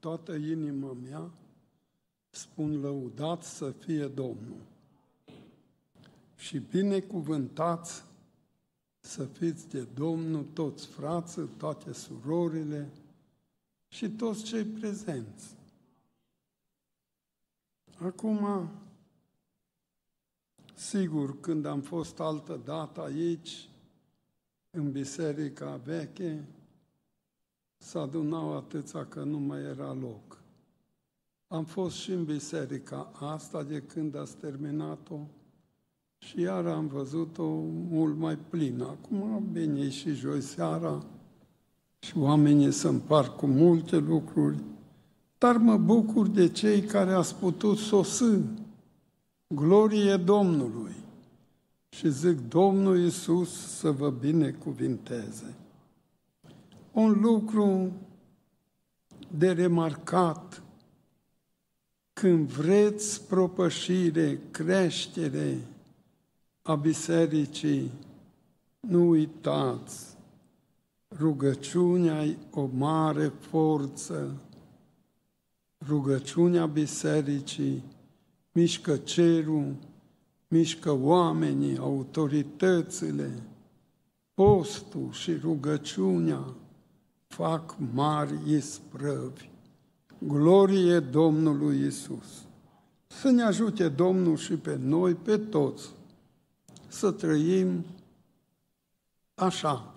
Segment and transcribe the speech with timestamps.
[0.00, 1.30] toată inima mea
[2.30, 4.60] spun lăudat să fie Domnul.
[6.36, 8.04] Și binecuvântați
[9.00, 12.88] să fiți de Domnul toți frații, toate surorile
[13.88, 15.56] și toți cei prezenți.
[17.98, 18.70] Acum,
[20.74, 23.68] sigur, când am fost altă dată aici,
[24.70, 26.44] în biserica veche,
[27.82, 30.38] s adunau atâția că nu mai era loc.
[31.48, 35.18] Am fost și în biserica asta de când ați terminat-o
[36.18, 37.46] și iar am văzut-o
[37.90, 38.84] mult mai plină.
[38.84, 41.04] Acum bine și joi seara
[41.98, 44.56] și oamenii se împart cu multe lucruri,
[45.38, 48.38] dar mă bucur de cei care ați putut sosi.
[49.46, 50.94] Glorie Domnului!
[51.88, 55.54] Și zic, Domnul Iisus să vă binecuvinteze.
[56.92, 57.92] Un lucru
[59.36, 60.62] de remarcat.
[62.12, 65.58] Când vreți propășire, creștere
[66.62, 67.90] a bisericii,
[68.80, 70.16] nu uitați,
[71.18, 74.40] rugăciunea e o mare forță,
[75.86, 77.84] rugăciunea bisericii
[78.52, 79.74] mișcă cerul,
[80.48, 83.42] mișcă oamenii, autoritățile,
[84.34, 86.54] postul și rugăciunea
[87.30, 89.48] fac mari isprăvi.
[90.18, 92.44] Glorie Domnului Isus.
[93.06, 95.88] Să ne ajute Domnul și pe noi, pe toți,
[96.88, 97.84] să trăim
[99.34, 99.92] așa,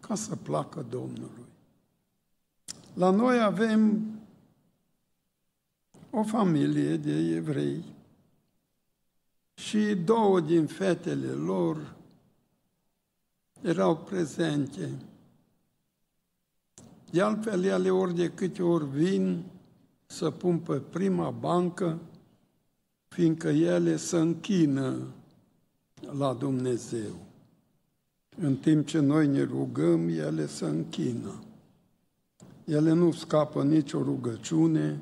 [0.00, 1.44] ca să placă Domnului.
[2.94, 4.04] La noi avem
[6.10, 7.84] o familie de evrei
[9.54, 11.94] și două din fetele lor
[13.60, 14.90] erau prezente.
[17.10, 19.44] De altfel, ele ori de câte ori vin
[20.06, 21.98] să pun pe prima bancă,
[23.08, 24.96] fiindcă ele se închină
[26.18, 27.28] la Dumnezeu.
[28.36, 31.42] În timp ce noi ne rugăm, ele se închină.
[32.64, 35.00] Ele nu scapă nicio rugăciune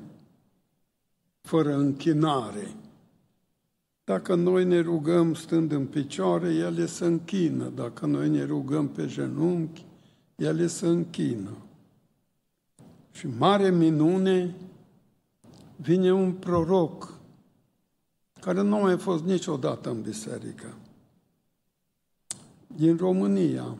[1.41, 2.75] fără închinare.
[4.03, 7.71] Dacă noi ne rugăm stând în picioare, ele se închină.
[7.75, 9.85] Dacă noi ne rugăm pe genunchi,
[10.35, 11.57] ele se închină.
[13.11, 14.55] Și mare minune,
[15.75, 17.19] vine un proroc
[18.39, 20.77] care nu a mai fost niciodată în biserică,
[22.67, 23.77] din România.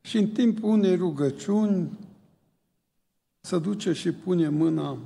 [0.00, 1.98] Și în timpul unei rugăciuni
[3.40, 4.98] se duce și pune mâna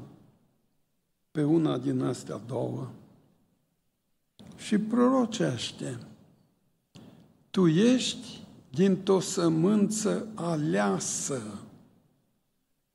[1.30, 2.90] pe una din astea două
[4.56, 5.98] și prorocește.
[7.50, 8.43] Tu ești
[8.74, 11.42] dintr-o sămânță aleasă,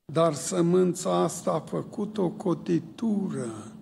[0.04, 3.72] dar sămânța asta a făcut o cotitură.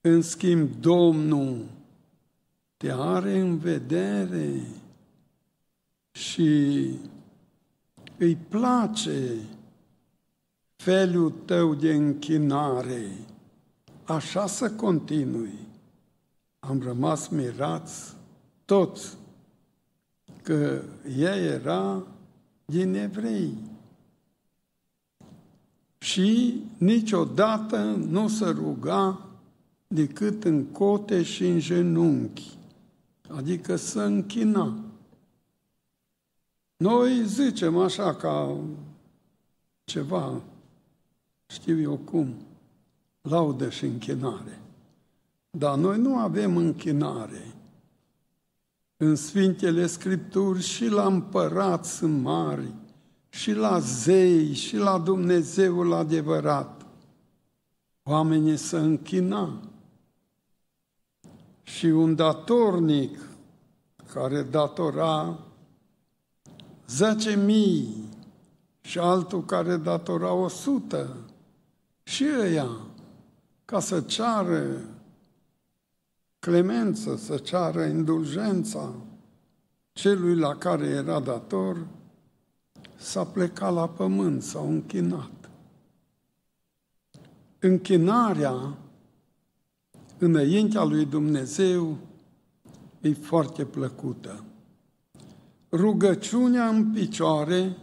[0.00, 1.64] În schimb, Domnul
[2.76, 4.60] te are în vedere
[6.10, 6.90] și
[8.18, 9.36] îi place
[10.76, 13.10] felul tău de închinare,
[14.04, 15.58] așa să continui.
[16.58, 18.16] Am rămas mirați
[18.64, 19.16] toți
[20.44, 20.82] că
[21.18, 22.02] ea era
[22.64, 23.54] din evrei.
[25.98, 29.26] Și niciodată nu se ruga
[29.86, 32.58] decât în cote și în genunchi,
[33.28, 34.78] adică să închina.
[36.76, 38.56] Noi zicem așa ca
[39.84, 40.42] ceva
[41.46, 42.34] știu eu cum,
[43.22, 44.60] laudă și închinare.
[45.50, 47.53] Dar noi nu avem închinare.
[49.04, 52.72] În Sfintele Scripturi și la împărat sunt mari,
[53.28, 56.86] și la zei, și la Dumnezeul adevărat.
[58.02, 59.60] Oamenii să închina.
[61.62, 63.18] Și un datornic
[64.12, 65.38] care datora
[66.86, 68.08] zece mii
[68.80, 71.16] și altul care datora o sută
[72.02, 72.68] și ăia,
[73.64, 74.80] ca să ceară
[76.44, 78.94] clemență, să ceară indulgența
[79.92, 81.86] celui la care era dator,
[82.96, 85.50] s-a plecat la pământ, s-au închinat.
[87.58, 88.78] Închinarea
[90.18, 91.96] înaintea lui Dumnezeu
[93.00, 94.44] e foarte plăcută.
[95.72, 97.76] Rugăciunea în picioare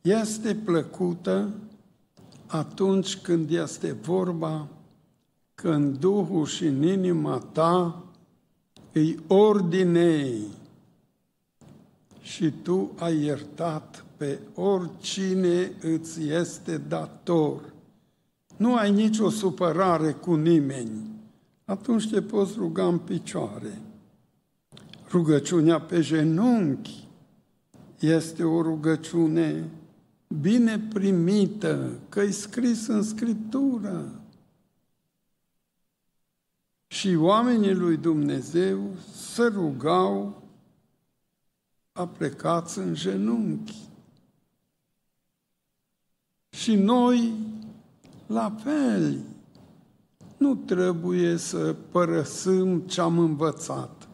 [0.00, 1.52] este plăcută
[2.46, 4.68] atunci când este vorba
[5.62, 8.02] că în Duhul și în inima ta
[8.92, 10.40] îi ordinei
[12.20, 17.72] și tu ai iertat pe oricine îți este dator.
[18.56, 21.10] Nu ai nicio supărare cu nimeni.
[21.64, 23.80] Atunci te poți ruga în picioare.
[25.10, 27.08] Rugăciunea pe genunchi
[27.98, 29.64] este o rugăciune
[30.40, 34.22] bine primită, că e scris în Scriptură.
[36.88, 40.42] Și oamenii lui Dumnezeu se rugau
[41.92, 43.74] aplecați în genunchi.
[46.50, 47.32] Și noi,
[48.26, 49.20] la fel,
[50.36, 54.08] nu trebuie să părăsim ce am învățat.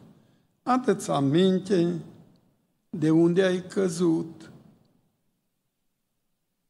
[0.63, 1.99] Adă-ți aminte
[2.89, 4.51] de unde ai căzut.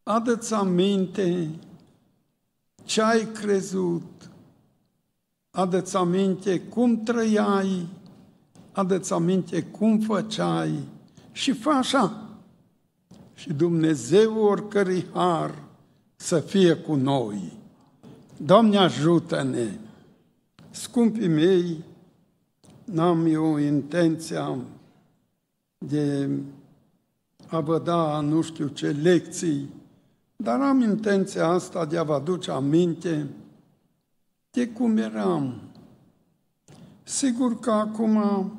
[0.03, 1.49] Adă-ți aminte
[2.83, 4.14] ce ai crezut.
[5.55, 7.87] Adă-ți aminte cum trăiai.
[8.71, 10.79] Adă-ți aminte cum făceai.
[11.31, 12.29] Și fă așa.
[13.33, 15.63] Și Dumnezeu oricărui har
[16.15, 17.57] să fie cu noi.
[18.37, 19.67] Doamne ajută-ne!
[20.69, 21.83] Scumpii mei,
[22.83, 24.57] n-am eu intenția
[25.77, 26.29] de
[27.47, 29.69] a vă da nu știu ce lecții,
[30.35, 33.27] dar am intenția asta de a vă aduce aminte
[34.55, 35.61] de cum eram.
[37.03, 38.51] Sigur că acum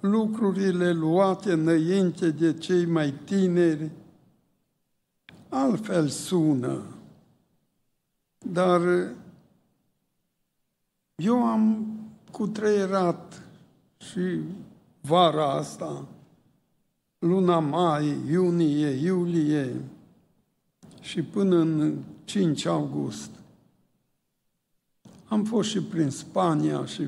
[0.00, 3.90] lucrurile luate înainte de cei mai tineri
[5.48, 6.82] altfel sună,
[8.38, 8.80] dar
[11.16, 11.94] eu am
[12.30, 13.42] cutreierat
[13.96, 14.40] și
[15.00, 16.06] vara asta
[17.18, 19.80] luna mai, iunie, iulie
[21.00, 23.39] și până în 5 august.
[25.30, 27.02] Am fost și prin Spania și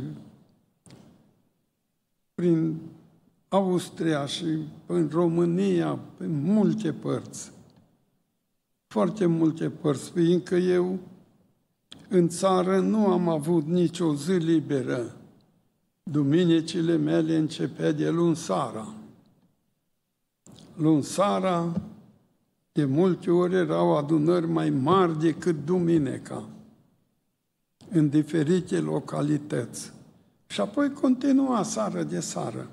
[2.35, 2.81] prin
[3.49, 4.47] Austria și
[4.87, 7.53] în România, pe multe părți.
[8.87, 10.99] Foarte multe părți, fiindcă eu
[12.09, 15.17] în țară nu am avut nicio zi liberă.
[16.03, 18.95] Duminicile mele începea de luni seara
[20.77, 21.81] luni seara,
[22.73, 26.49] de multe ori erau adunări mai mari decât duminica,
[27.93, 29.93] în diferite localități.
[30.47, 32.69] Și apoi continua seară de seară.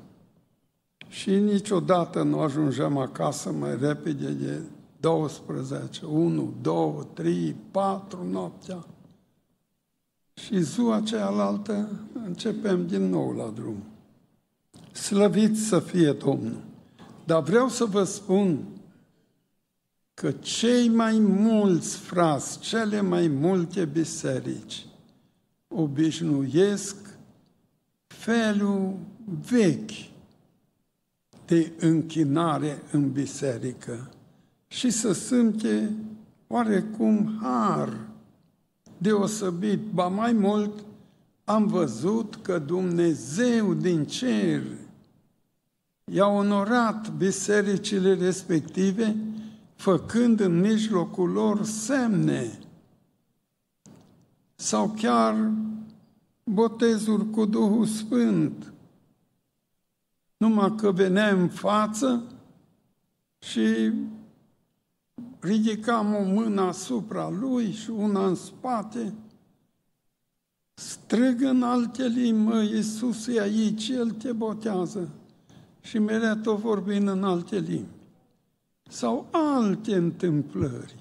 [1.07, 4.62] Și niciodată nu ajungeam acasă mai repede de
[5.00, 8.86] 12, 1, 2, 3, 4 noaptea.
[10.33, 11.89] Și ziua cealaltă
[12.25, 13.83] începem din nou la drum.
[14.92, 16.62] Slăvit să fie Domnul!
[17.25, 18.60] Dar vreau să vă spun
[20.13, 24.86] că cei mai mulți frați, cele mai multe biserici,
[25.75, 26.95] obișnuiesc
[28.07, 28.98] felul
[29.50, 30.10] vechi
[31.45, 34.12] de închinare în biserică
[34.68, 35.94] și să simte
[36.48, 38.00] oarecum har
[38.98, 39.80] deosebit.
[39.80, 40.83] Ba mai mult,
[41.44, 44.63] am văzut că Dumnezeu din cer
[46.12, 49.16] i-a onorat bisericile respective,
[49.75, 52.60] făcând în mijlocul lor semne
[54.59, 55.51] sau chiar
[56.44, 58.73] botezuri cu Duhul Sfânt.
[60.38, 62.23] Numai că venea în față
[63.39, 63.91] și
[65.39, 69.13] ridicam o mână asupra lui și una în spate,
[70.73, 75.09] strigă în alte limbi, mă, Iisus e aici, El te botează
[75.81, 77.97] și mereu tot vorbind în alte limbi.
[78.89, 80.95] Sau alte întâmplări.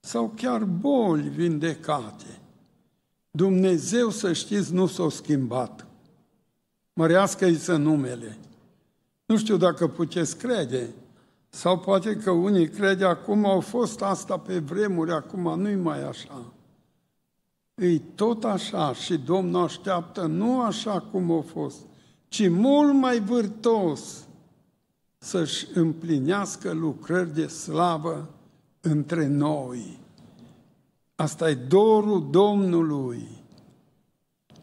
[0.00, 2.39] Sau chiar boli vindecate.
[3.30, 5.86] Dumnezeu, să știți, nu s-a schimbat.
[6.92, 8.38] Mărească-i să numele.
[9.26, 10.94] Nu știu dacă puteți crede,
[11.48, 16.52] sau poate că unii crede acum au fost asta pe vremuri, acum nu-i mai așa.
[17.74, 21.76] E tot așa și Domnul așteaptă nu așa cum a fost,
[22.28, 24.24] ci mult mai vârtos
[25.18, 28.28] să-și împlinească lucrări de slavă
[28.80, 29.98] între noi.
[31.20, 33.28] Asta e dorul Domnului.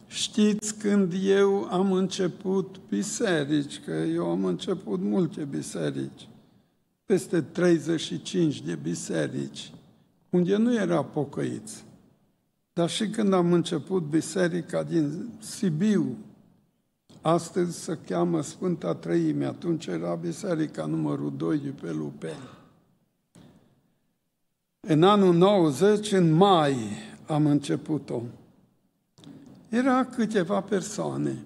[0.07, 6.29] Știți când eu am început biserici, că eu am început multe biserici,
[7.05, 9.73] peste 35 de biserici,
[10.29, 11.85] unde nu era pocăiți.
[12.73, 16.17] Dar și când am început biserica din Sibiu,
[17.21, 22.56] Astăzi se cheamă Sfânta Trăime, atunci era biserica numărul 2 de pe Lupeni.
[24.89, 26.75] În anul 90, în mai,
[27.25, 28.21] am început-o.
[29.69, 31.45] Era câteva persoane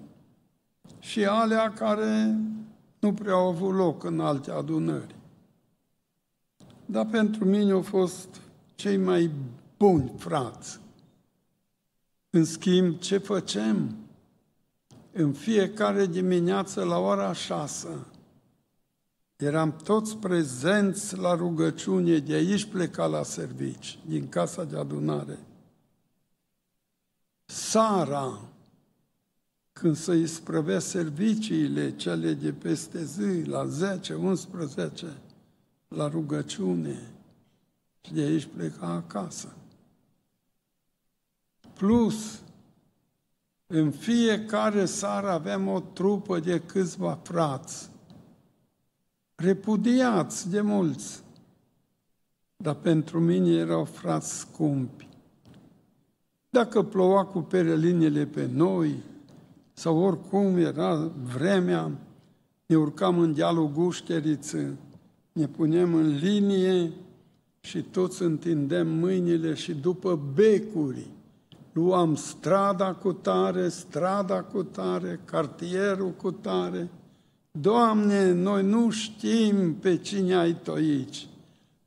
[0.98, 2.36] și alea care
[2.98, 5.14] nu prea au avut loc în alte adunări.
[6.86, 8.40] dar pentru mine au fost
[8.74, 9.30] cei mai
[9.78, 10.80] buni frați.
[12.30, 13.96] În schimb, ce facem?
[15.12, 18.06] În fiecare dimineață la ora șasă
[19.42, 25.38] eram toți prezenți la rugăciune, de aici pleca la servici, din casa de adunare.
[27.44, 28.40] Sara,
[29.72, 35.06] când să îi sprăvea serviciile, cele de peste zi, la 10, 11,
[35.88, 37.12] la rugăciune,
[38.00, 39.56] și de aici pleca acasă.
[41.74, 42.40] Plus,
[43.66, 47.90] în fiecare seară aveam o trupă de câțiva frați,
[49.42, 51.22] repudiați de mulți,
[52.56, 55.08] dar pentru mine erau frați scumpi.
[56.50, 59.02] Dacă ploua cu perelinele pe noi,
[59.72, 61.90] sau oricum era vremea,
[62.66, 64.76] ne urcam în dealul Gușteriță,
[65.32, 66.92] ne punem în linie
[67.60, 71.06] și toți întindem mâinile și după becuri
[71.72, 76.90] luam strada cu tare, strada cu tare, cartierul cu tare.
[77.58, 81.28] Doamne, noi nu știm pe cine ai Tu aici,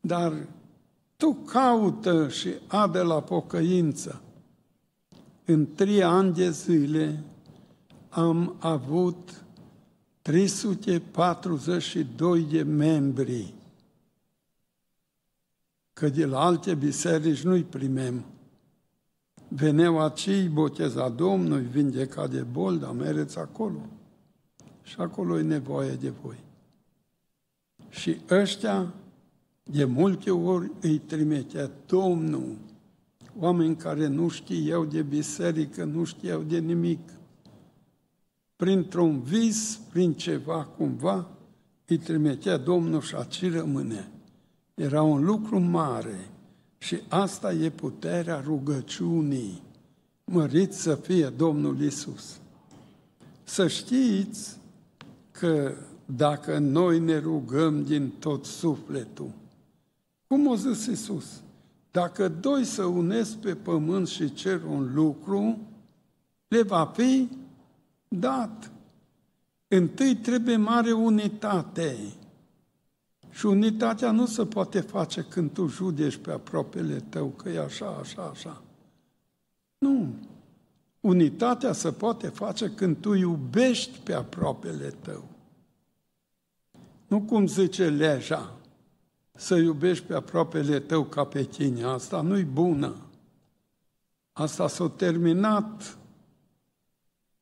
[0.01, 0.47] dar
[1.17, 4.21] Tu caută și adă la pocăință.
[5.45, 7.23] În trei ani de zile
[8.09, 9.43] am avut
[10.21, 13.53] 342 de membri,
[15.93, 18.25] că de la alte biserici nu-i primem.
[19.47, 23.79] Veneau acei boteza Domnului, vindeca de bol, dar mereți acolo.
[24.85, 26.43] Și acolo e nevoie de voi.
[27.89, 28.93] Și ăștia,
[29.63, 32.55] de multe ori, îi trimitea Domnul,
[33.39, 36.99] oameni care nu știau de biserică, nu știau de nimic,
[38.55, 41.27] printr-un vis, prin ceva cumva,
[41.85, 44.11] îi trimitea Domnul și aci rămâne.
[44.73, 46.29] Era un lucru mare
[46.77, 49.61] și asta e puterea rugăciunii.
[50.25, 52.39] Mărit să fie Domnul Isus.
[53.43, 54.57] Să știți
[55.39, 55.73] că
[56.05, 59.31] dacă noi ne rugăm din tot sufletul,
[60.27, 61.41] cum o zis Isus,
[61.91, 65.59] dacă doi să unesc pe pământ și cer un lucru,
[66.47, 67.29] le va fi
[68.07, 68.71] dat.
[69.67, 71.97] Întâi trebuie mare unitate.
[73.29, 77.97] Și unitatea nu se poate face când tu judești pe apropiele tău că e așa,
[78.01, 78.61] așa, așa.
[79.77, 80.13] Nu.
[81.05, 85.23] Unitatea se poate face când tu iubești pe apropiele tău.
[87.07, 88.51] Nu cum zice legea,
[89.33, 91.83] să iubești pe apropiele tău ca pe tine.
[91.83, 92.95] Asta nu-i bună.
[94.33, 95.97] Asta s-a terminat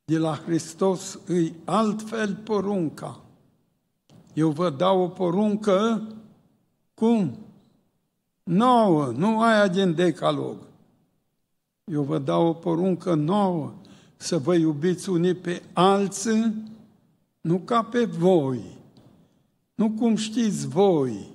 [0.06, 3.22] de la Hristos îi altfel porunca.
[4.34, 6.08] Eu vă dau o poruncă,
[6.94, 7.38] cum?
[8.44, 10.72] Nouă, nu aia din decalog.
[11.92, 13.74] Eu vă dau o poruncă nouă,
[14.16, 16.54] să vă iubiți unii pe alții,
[17.42, 18.78] nu ca pe voi,
[19.76, 21.32] nu cum știți voi,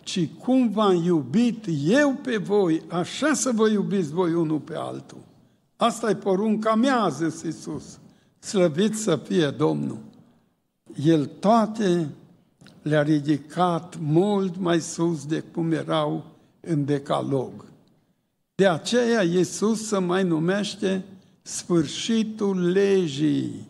[0.00, 5.20] ci cum v-am iubit eu pe voi, așa să vă iubiți voi unul pe altul.
[5.76, 7.98] Asta e porunca mea, a zis Iisus.
[8.38, 9.98] Slăvit să fie Domnul.
[11.04, 12.08] El toate
[12.82, 16.24] le-a ridicat mult mai sus de cum erau
[16.60, 17.69] în decalog.
[18.60, 21.04] De aceea Iisus se mai numește
[21.42, 23.68] sfârșitul legii.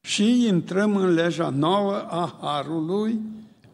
[0.00, 3.20] Și intrăm în legea nouă a Harului,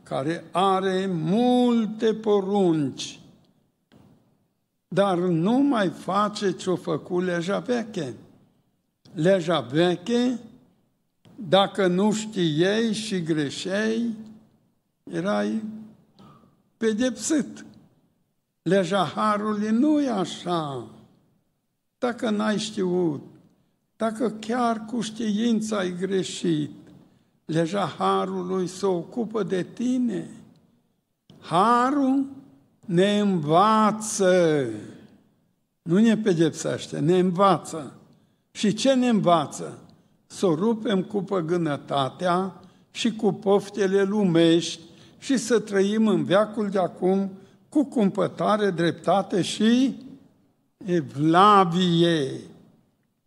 [0.02, 3.20] care are multe porunci
[4.92, 8.14] dar nu mai face ce-o făcut legea veche.
[9.14, 10.38] Legea veche,
[11.34, 14.10] dacă nu știei și greșei,
[15.12, 15.62] erai
[16.76, 17.64] pedepsit.
[18.62, 20.86] Legea Harului nu e așa.
[21.98, 23.22] Dacă n-ai știut,
[23.96, 26.70] dacă chiar cu știința ai greșit,
[27.44, 30.30] legea Harului se ocupă de tine.
[31.40, 32.24] Harul
[32.84, 34.66] ne învață,
[35.82, 37.92] nu ne pedepsește, ne învață.
[38.50, 39.78] Și ce ne învață?
[40.26, 44.80] Să o rupem cu păgânătatea și cu poftele lumești
[45.18, 47.30] și să trăim în veacul de acum
[47.72, 49.96] cu cumpătare, dreptate și
[50.84, 52.40] evlavie.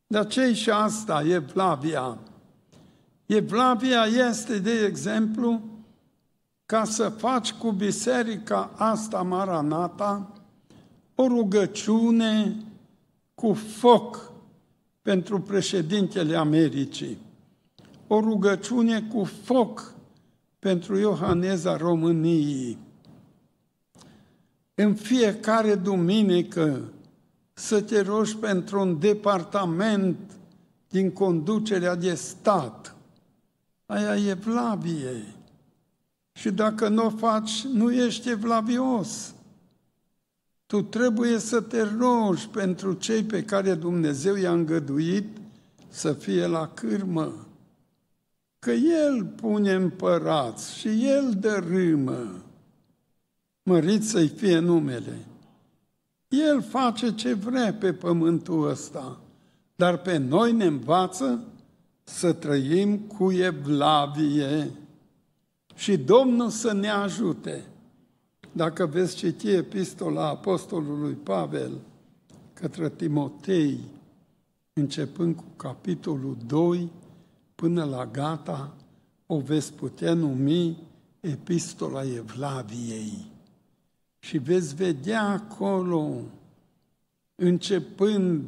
[0.08, 2.18] Dar ce și asta, evlavia?
[3.26, 5.62] Evlavia este, de exemplu,
[6.66, 10.34] ca să faci cu biserica asta Maranata
[11.16, 12.56] o rugăciune
[13.36, 14.32] cu foc
[15.02, 17.18] pentru președintele Americii,
[18.08, 19.94] o rugăciune cu foc
[20.60, 22.78] pentru Iohaneza României,
[24.76, 26.82] în fiecare duminică
[27.54, 30.18] să te rogi pentru un departament
[30.90, 32.96] din conducerea de stat.
[33.86, 35.36] Aia e vlavie.
[36.32, 39.34] Și dacă nu o faci, nu ești evlavios.
[40.66, 45.38] Tu trebuie să te rogi pentru cei pe care Dumnezeu i-a îngăduit
[45.88, 47.48] să fie la cârmă.
[48.60, 52.45] Că El pune împărați și El dărâmă.
[53.68, 55.26] Mărit să-i fie numele.
[56.28, 59.20] El face ce vrea pe pământul ăsta,
[59.76, 61.44] dar pe noi ne învață
[62.04, 64.72] să trăim cu evlavie
[65.76, 67.66] și Domnul să ne ajute.
[68.52, 71.72] Dacă veți citi epistola Apostolului Pavel
[72.54, 73.80] către Timotei,
[74.74, 76.92] începând cu capitolul 2
[77.56, 78.76] până la gata,
[79.26, 80.78] o veți putea numi
[81.20, 83.34] Epistola Evlaviei.
[84.26, 86.22] Și veți vedea acolo,
[87.36, 88.44] începând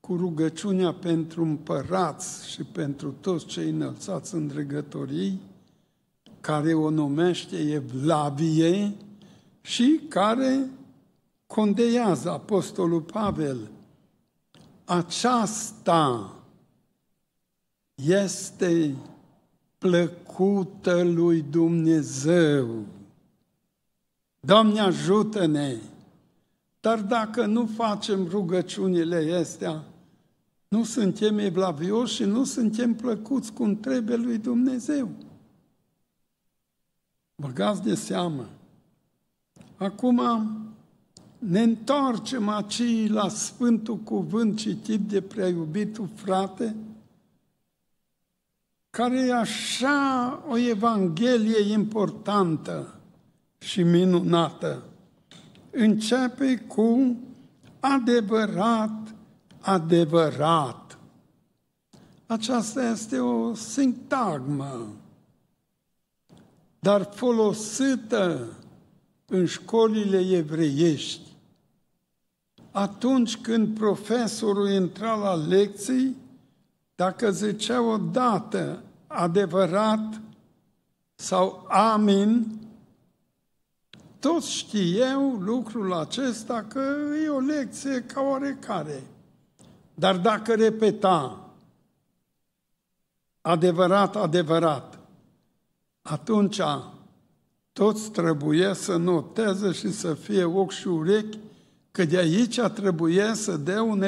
[0.00, 5.40] cu rugăciunea pentru împărați și pentru toți cei înălțați în dregătorii,
[6.40, 8.94] care o numește Evlavie
[9.60, 10.66] și care
[11.46, 13.70] condeiază Apostolul Pavel.
[14.84, 16.32] Aceasta
[17.94, 18.94] este
[19.78, 22.84] plăcută lui Dumnezeu.
[24.40, 25.76] Doamne ajută-ne!
[26.80, 29.84] Dar dacă nu facem rugăciunile astea,
[30.68, 35.08] nu suntem evlavioși și nu suntem plăcuți cum trebuie lui Dumnezeu.
[37.34, 38.48] Băgați de seamă.
[39.76, 40.22] Acum
[41.38, 46.76] ne întoarcem aici la Sfântul Cuvânt citit de prea iubitul frate,
[48.90, 52.97] care e așa o evanghelie importantă
[53.58, 54.82] și minunată.
[55.70, 57.16] Începe cu
[57.80, 59.14] adevărat,
[59.60, 60.98] adevărat.
[62.26, 64.86] Aceasta este o sintagmă,
[66.78, 68.46] dar folosită
[69.26, 71.26] în școlile evreiești.
[72.70, 76.16] Atunci când profesorul intra la lecții,
[76.94, 80.20] dacă zicea o dată adevărat
[81.14, 82.58] sau amin,
[84.18, 86.82] toți știau lucrul acesta că
[87.24, 89.02] e o lecție ca oarecare.
[89.94, 91.48] Dar dacă repeta
[93.40, 94.98] adevărat, adevărat,
[96.02, 96.60] atunci
[97.72, 101.38] toți trebuie să noteze și să fie ochi și urechi
[101.90, 104.04] că de aici trebuie să dea un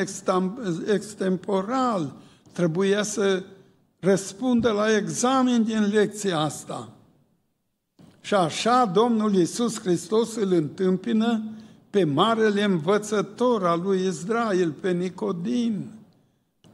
[0.87, 2.13] extemporal,
[2.53, 3.43] trebuie să
[3.99, 6.89] răspundă la examen din lecția asta.
[8.21, 11.43] Și așa Domnul Iisus Hristos îl întâmpină
[11.91, 15.85] pe marele învățător al lui Israel, pe Nicodim,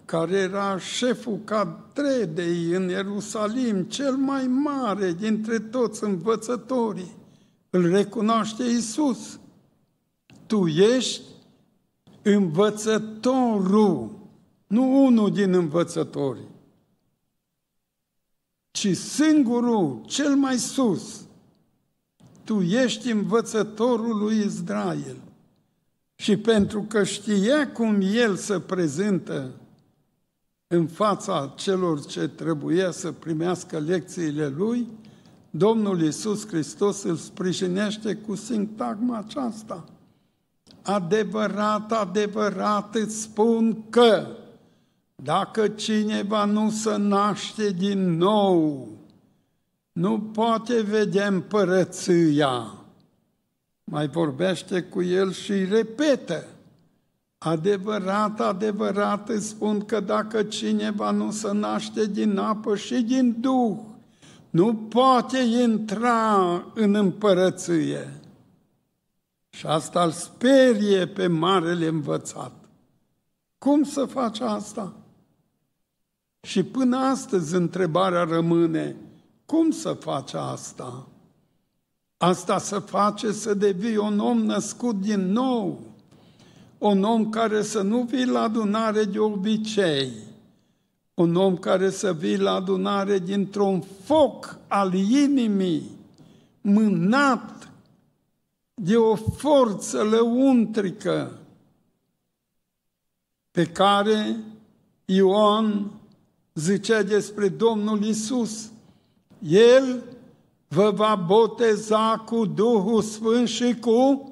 [0.04, 7.16] care era șeful catredei în Ierusalim, cel mai mare dintre toți învățătorii.
[7.70, 9.38] Îl recunoaște Iisus.
[10.46, 11.22] Tu ești
[12.22, 14.10] învățătorul,
[14.66, 16.40] nu unul din învățători,
[18.70, 21.25] ci singurul, cel mai sus.
[22.46, 25.16] Tu ești învățătorul lui Israel.
[26.14, 29.50] Și pentru că știa cum el se prezintă
[30.66, 34.86] în fața celor ce trebuia să primească lecțiile lui,
[35.50, 39.84] Domnul Iisus Hristos îl sprijinește cu sintagma aceasta.
[40.82, 44.26] Adevărat, adevărat îți spun că
[45.14, 48.88] dacă cineva nu se naște din nou,
[49.96, 52.74] nu poate vedea împărăția.
[53.84, 56.44] Mai vorbește cu el și repetă.
[57.38, 63.76] Adevărat, adevărat îți spun că dacă cineva nu se naște din apă și din Duh,
[64.50, 68.20] nu poate intra în împărăție.
[69.48, 72.52] Și asta îl sperie pe marele învățat.
[73.58, 74.92] Cum să faci asta?
[76.40, 78.96] Și până astăzi întrebarea rămâne,
[79.46, 81.06] cum să faci asta?
[82.16, 85.80] Asta să face să devii un om născut din nou,
[86.78, 90.12] un om care să nu vii la adunare de obicei,
[91.14, 95.90] un om care să vii la adunare dintr-un foc al inimii,
[96.60, 97.70] mânat
[98.74, 101.38] de o forță lăuntrică
[103.50, 104.36] pe care
[105.04, 105.90] Ioan
[106.54, 108.70] zicea despre Domnul Isus.
[109.38, 110.02] El
[110.68, 114.30] vă va boteza cu Duhul Sfânt și cu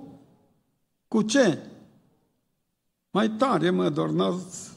[1.09, 1.59] Cu ce?
[3.11, 4.71] Mai tare, mă, doar n-ați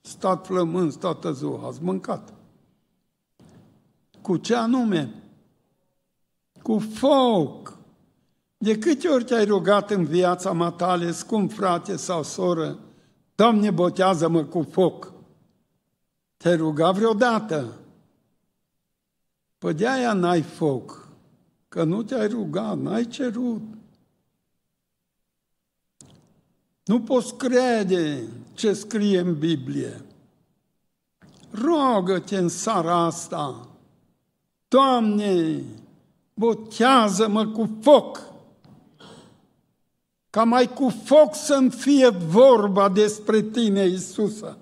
[0.00, 2.32] stat flămâns toată ziua, ați mâncat.
[4.20, 5.14] Cu ce anume?
[6.62, 7.76] Cu foc.
[8.56, 12.78] De câte ori te-ai rugat în viața matale, scump frate sau soră,
[13.34, 15.12] Doamne, botează-mă cu foc.
[16.36, 17.76] Te-ai rugat vreodată?
[19.62, 21.08] Păi de aia n-ai foc,
[21.68, 23.62] că nu te-ai rugat, n-ai cerut.
[26.84, 28.22] Nu poți crede
[28.54, 30.04] ce scrie în Biblie.
[31.50, 33.68] Rogă-te în seara asta,
[34.68, 35.62] Doamne,
[36.34, 38.22] botează-mă cu foc,
[40.30, 44.58] ca mai cu foc să-mi fie vorba despre tine, Iisusă.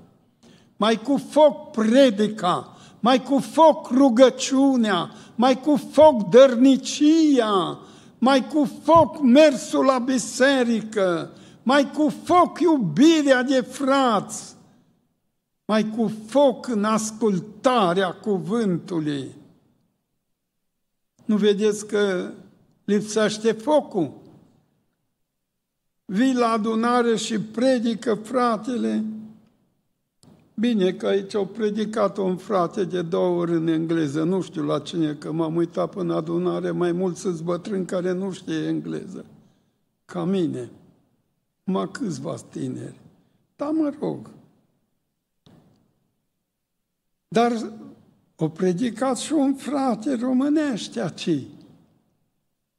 [0.77, 7.79] Mai cu foc predica, mai cu foc rugăciunea, mai cu foc dărnicia,
[8.19, 11.31] mai cu foc mersul la biserică,
[11.63, 14.55] mai cu foc iubirea de frați,
[15.65, 19.37] mai cu foc în ascultarea cuvântului.
[21.25, 22.33] Nu vedeți că
[22.85, 24.13] lipsește focul?
[26.05, 29.05] Vii la adunare și predică fratele.
[30.61, 34.79] Bine că aici au predicat un frate de două ori în engleză, nu știu la
[34.79, 39.25] cine, că m-am uitat până adunare, mai mulți sunt bătrâni care nu știe engleză,
[40.05, 40.71] ca mine
[41.65, 43.01] mă câțiva tineri.
[43.57, 44.31] Da, mă rog.
[47.29, 47.73] Dar
[48.37, 51.47] o predicat și un frate românește aici.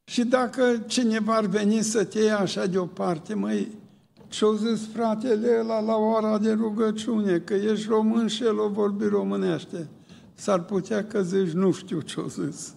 [0.03, 3.77] Și dacă cineva ar veni să te ia așa deoparte, măi,
[4.31, 9.05] ce-o zis fratele ăla la ora de rugăciune, că ești român și el o vorbi
[9.05, 9.89] românește.
[10.33, 12.73] S-ar putea că zici, nu știu ce-o zis.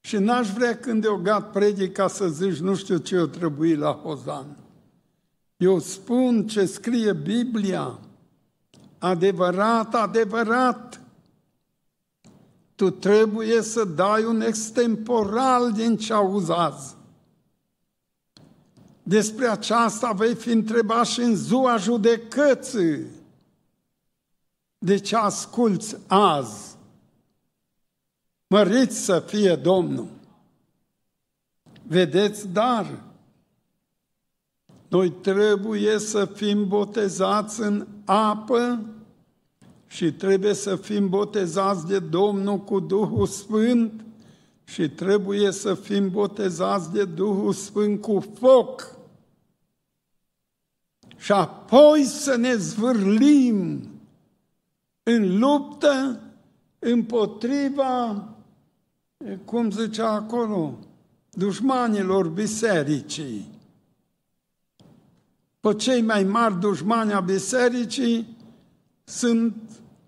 [0.00, 3.92] Și n-aș vrea când eu gat predica să zici nu știu ce o trebuie la
[3.92, 4.56] Hozan.
[5.56, 7.98] Eu spun ce scrie Biblia,
[8.98, 11.00] adevărat, adevărat.
[12.74, 16.96] Tu trebuie să dai un extemporal din ce auzi azi.
[19.06, 23.06] Despre aceasta vei fi întrebat și în ziua judecății.
[24.78, 26.76] De ce asculți azi?
[28.46, 30.08] Mărit să fie Domnul!
[31.86, 33.02] Vedeți, dar
[34.88, 38.80] noi trebuie să fim botezați în apă
[39.86, 44.04] și trebuie să fim botezați de Domnul cu Duhul Sfânt
[44.64, 48.93] și trebuie să fim botezați de Duhul Sfânt cu foc.
[51.24, 53.88] Și apoi să ne zvârlim
[55.02, 56.20] în luptă
[56.78, 58.28] împotriva
[59.44, 60.78] cum zicea acolo,
[61.30, 63.48] dușmanilor bisericii.
[65.60, 68.36] Pe cei mai mari dușmani a bisericii
[69.04, 69.54] sunt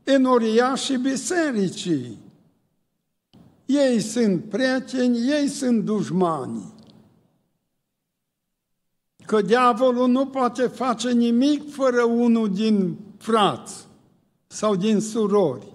[0.05, 2.18] enoriașii bisericii.
[3.66, 6.74] Ei sunt prieteni, ei sunt dușmani.
[9.27, 13.87] Că diavolul nu poate face nimic fără unul din frați
[14.47, 15.67] sau din surori.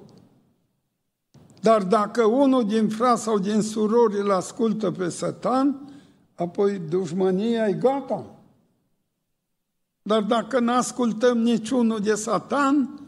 [1.62, 5.90] Dar dacă unul din frați sau din surori îl ascultă pe Satan,
[6.36, 8.26] apoi dușmania e gata.
[10.02, 13.00] Dar dacă nu ascultăm niciunul de Satan,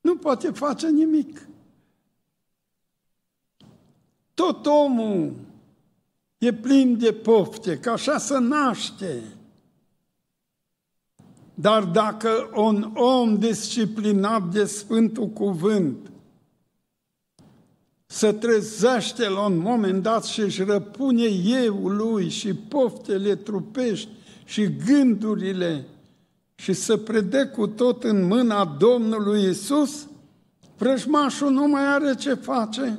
[0.00, 1.48] nu poate face nimic.
[4.34, 5.32] Tot omul
[6.40, 9.22] e plin de pofte, că așa se naște.
[11.54, 16.10] Dar dacă un om disciplinat de Sfântul Cuvânt
[18.06, 24.08] să trezește la un moment dat și își răpune eu lui și poftele trupești
[24.44, 25.86] și gândurile
[26.54, 30.06] și să prede cu tot în mâna Domnului Isus,
[30.78, 32.98] vrăjmașul nu mai are ce face.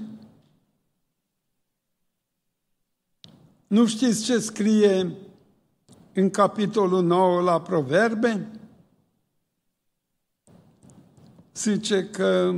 [3.71, 5.15] Nu știți ce scrie
[6.13, 8.51] în capitolul 9 la Proverbe?
[11.53, 12.55] Zice că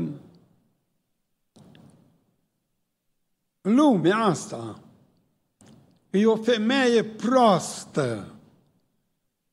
[3.61, 4.79] lumea asta
[6.09, 8.33] e o femeie proastă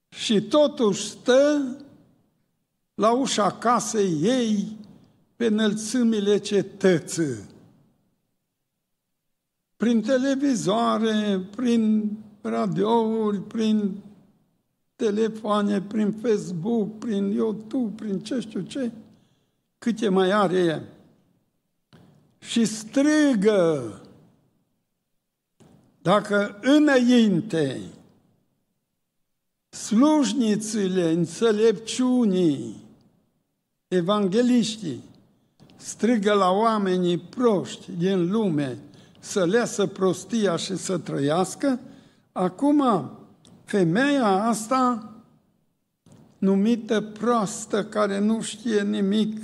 [0.08, 1.76] și totuși stă
[2.94, 4.78] la ușa casei ei
[5.36, 7.48] pe înălțimile cetății.
[9.80, 12.10] Prin televizoare, prin
[12.42, 14.02] radiouri, prin
[14.96, 18.92] telefoane, prin Facebook, prin YouTube, prin ce știu ce,
[19.78, 20.82] câte mai are ea
[22.38, 24.00] și strigă.
[26.02, 27.80] Dacă înainte
[29.68, 32.84] slujnițile înțelepciunii,
[33.88, 35.04] evangeliștii,
[35.76, 38.78] strigă la oamenii proști din lume
[39.20, 41.80] să leasă prostia și să trăiască,
[42.32, 43.10] acum
[43.64, 45.12] femeia asta
[46.38, 49.42] numită proastă, care nu știe nimic,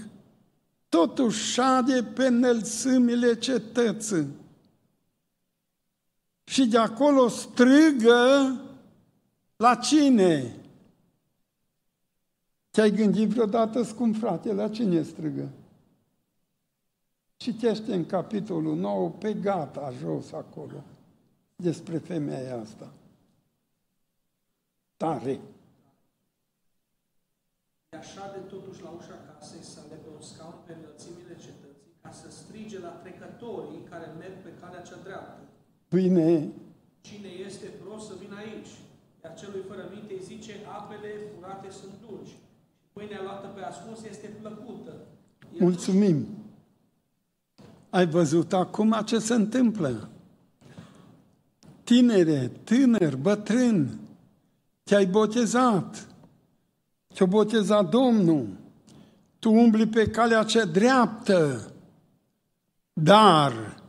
[0.89, 4.27] totuși șade pe înălțimile cetății.
[6.45, 8.61] Și de acolo strigă
[9.57, 10.57] la cine?
[12.71, 15.49] Te-ai gândit vreodată, scump frate, la cine strigă?
[17.37, 20.85] Citește în capitolul 9 pe gata, jos acolo,
[21.57, 22.93] despre femeia asta.
[24.97, 25.41] Tare.
[27.99, 31.67] Așa de totuși la ușa casei să le pe un scaun pe înălțimile cetății
[32.03, 35.41] ca să strige la trecătorii care merg pe calea cea dreaptă.
[35.89, 36.53] Bine.
[37.01, 38.73] Cine este prost să vină aici.
[39.23, 42.29] Iar celui fără minte îi zice, apele furate sunt dulci.
[42.29, 42.37] Și
[42.93, 44.93] pâinea luată pe ascuns este plăcută.
[45.53, 46.17] Iar Mulțumim.
[47.91, 50.09] Ai văzut acum ce se întâmplă?
[51.85, 54.01] Tinere, tânăr, bătrân,
[54.83, 56.07] te-ai botezat,
[57.15, 58.49] te-a botezat Domnul,
[59.39, 61.73] tu umbli pe calea cea dreaptă,
[62.93, 63.83] dar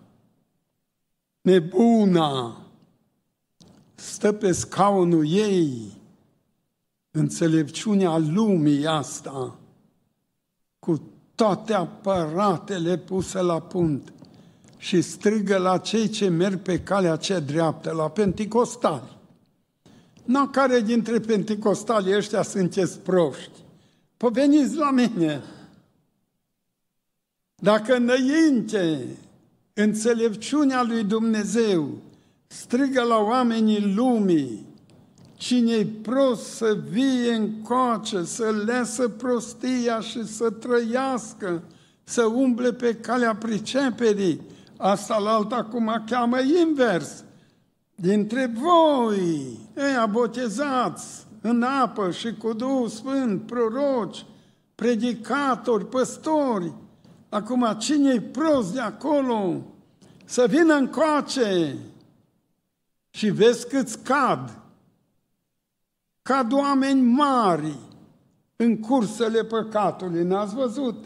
[1.42, 2.62] nebuna
[3.96, 6.02] stă pe scaunul ei,
[7.12, 9.60] înțelepciunea lumii asta,
[10.80, 11.02] cu
[11.38, 14.14] toate aparatele puse la punct
[14.78, 19.18] și strigă la cei ce merg pe calea cea dreaptă, la penticostali.
[20.24, 23.60] Nu care dintre penticostali ăștia sunteți proști?
[24.18, 25.44] Păi veniți la mine.
[27.56, 29.06] Dacă înainte
[29.74, 31.90] înțelepciunea lui Dumnezeu
[32.48, 34.67] strigă la oamenii lumii,
[35.38, 41.64] cine-i prost să vie încoace, să leasă prostia și să trăiască,
[42.04, 44.42] să umble pe calea priceperii,
[44.78, 47.24] asta la alta acum cheamă invers.
[47.96, 54.26] Dintre voi, ei botezați în apă și cu Duhul Sfânt, proroci,
[54.76, 56.74] predicatori, păstori,
[57.30, 59.62] acum cine-i prost de acolo,
[60.26, 61.76] să vină încoace
[63.10, 64.60] și vezi câți cad,
[66.28, 67.76] cad oameni mari
[68.56, 71.06] în cursele păcatului, n-ați văzut?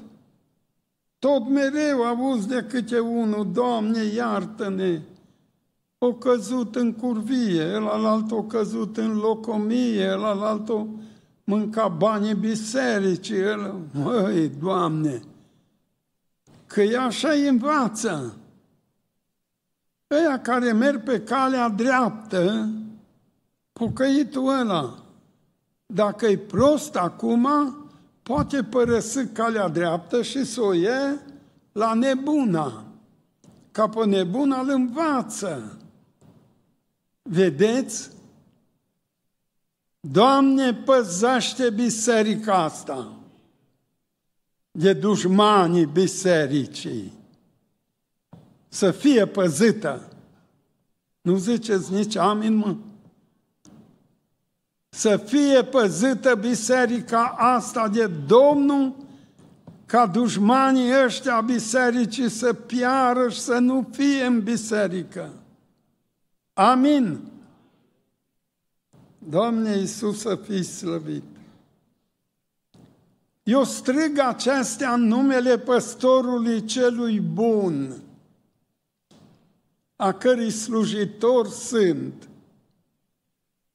[1.20, 5.02] Tot mereu auzi de câte unul, Doamne, iartă-ne,
[5.98, 10.86] o căzut în curvie, ălalt o căzut în locomie, ălalt o
[11.44, 15.22] mânca banii bisericii, el, măi, Doamne,
[16.66, 18.38] că e așa învață.
[20.12, 22.70] Ăia care merg pe calea dreaptă,
[23.74, 25.01] pocăitul ăla,
[25.94, 27.48] dacă e prost acum,
[28.24, 31.20] poate părăsi calea dreaptă și să o ie
[31.72, 32.86] la nebuna.
[33.72, 35.78] Ca pe nebuna îl învață.
[37.22, 38.10] Vedeți?
[40.00, 43.16] Doamne, păzește biserica asta
[44.72, 47.14] de dușmanii bisericii.
[48.68, 50.10] Să fie păzită.
[51.22, 52.76] Nu ziceți nici amin, mă?
[54.94, 58.96] Să fie păzită biserica asta de Domnul,
[59.86, 65.34] ca dușmanii ăștia bisericii să piară și să nu fie în biserică.
[66.54, 67.20] Amin.
[69.18, 71.24] Doamne Iisus să fii slăvit.
[73.44, 78.02] Eu strig acestea în numele păstorului celui bun,
[79.96, 82.30] a cărui slujitor sunt.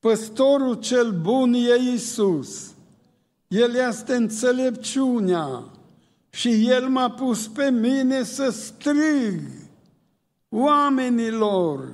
[0.06, 2.72] Păstorul cel bun e Iisus.
[3.48, 5.64] El este înțelepciunea
[6.30, 9.40] și El m-a pus pe mine să strig
[10.48, 11.88] oamenilor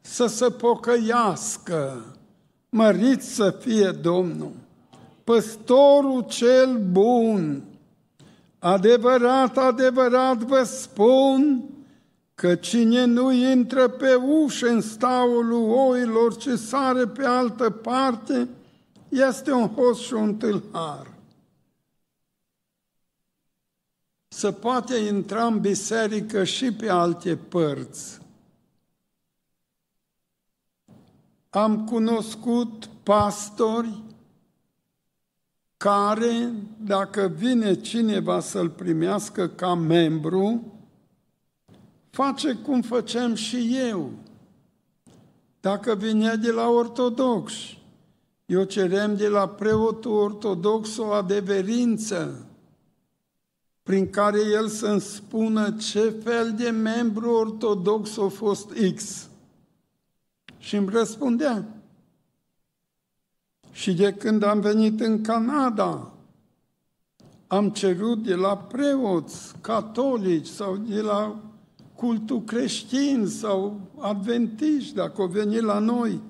[0.00, 2.04] să se pocăiască.
[2.68, 4.52] Mărit să fie Domnul!
[5.24, 7.62] Păstorul cel bun!
[8.58, 11.64] Adevărat, adevărat vă spun
[12.36, 18.48] că cine nu intră pe ușă în staul oilor, ce sare pe altă parte,
[19.08, 21.14] este un host și un tâlhar.
[24.28, 28.18] Să poate intra în biserică și pe alte părți.
[31.50, 34.02] Am cunoscut pastori
[35.76, 40.75] care, dacă vine cineva să-l primească ca membru,
[42.16, 44.10] face cum făceam și eu.
[45.60, 47.78] Dacă vine de la ortodoxi,
[48.46, 52.46] Eu cerem de la preotul ortodox o adeverință
[53.82, 59.28] prin care el să-mi spună ce fel de membru ortodox a fost X.
[60.58, 61.64] Și îmi răspundea.
[63.72, 66.12] Și de când am venit în Canada,
[67.46, 71.40] am cerut de la preoți catolici sau de la
[71.96, 76.20] cultul creștin sau adventiști, dacă au venit la noi,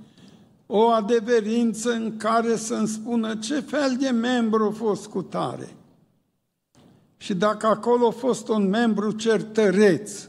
[0.67, 5.77] o adeverință în care să-mi spună ce fel de membru a fost cu tare.
[7.17, 10.29] Și dacă acolo a fost un membru certăreț,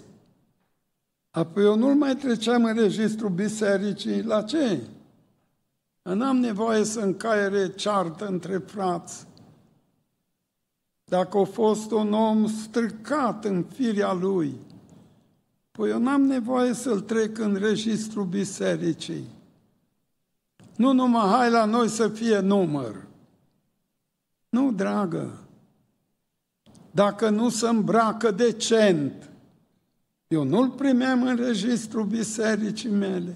[1.32, 4.22] apoi eu nu-l mai treceam în registrul bisericii.
[4.22, 4.82] La ce?
[6.02, 9.28] N-am nevoie să încaiere ceartă între frați.
[11.04, 14.56] Dacă a fost un om stricat în firea lui,
[15.78, 19.24] păi eu n-am nevoie să-l trec în registrul bisericii.
[20.76, 23.06] Nu numai hai la noi să fie număr.
[24.50, 25.38] Nu, dragă.
[26.92, 29.30] Dacă nu se îmbracă decent,
[30.28, 33.36] eu nu-l primeam în registrul bisericii mele.